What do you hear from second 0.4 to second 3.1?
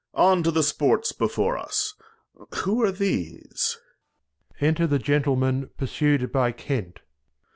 to the Sports before us. Who are